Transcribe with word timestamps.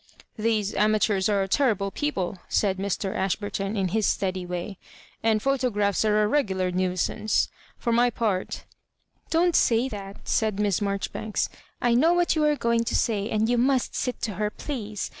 "These 0.39 0.73
amateurs 0.73 1.29
are 1.29 1.45
terrible 1.47 1.91
people," 1.91 2.39
said 2.49 2.79
Mr. 2.79 3.15
Ashburton, 3.15 3.77
in 3.77 3.89
hia 3.89 4.01
steady 4.01 4.47
way;" 4.47 4.79
and 5.23 5.43
photographs 5.43 6.03
are 6.03 6.23
a 6.23 6.27
4'egular 6.27 6.73
nuisance. 6.73 7.49
For 7.77 7.91
my 7.91 8.09
part 8.09 8.63
""Don't 9.29 9.55
say 9.55 9.87
that," 9.89 10.27
said 10.27 10.59
Miss 10.59 10.79
Maijoribanks." 10.79 11.49
I 11.89 11.93
know 11.93 12.13
what 12.13 12.35
you 12.35 12.43
are 12.45 12.55
going 12.55 12.83
to 12.85 12.95
say; 12.95 13.29
and 13.29 13.47
you 13.47 13.59
vntist 13.59 13.93
sit 13.93 14.19
to 14.23 14.33
her, 14.41 14.49
please. 14.49 15.07